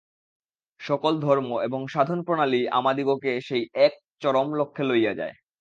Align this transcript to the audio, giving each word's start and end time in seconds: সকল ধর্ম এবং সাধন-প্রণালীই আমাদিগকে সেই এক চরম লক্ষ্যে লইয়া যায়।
সকল 0.79 1.13
ধর্ম 1.21 1.49
এবং 1.67 1.81
সাধন-প্রণালীই 1.87 2.71
আমাদিগকে 2.79 3.31
সেই 3.47 3.63
এক 3.77 3.93
চরম 4.21 4.47
লক্ষ্যে 4.59 4.83
লইয়া 4.89 5.13
যায়। 5.15 5.33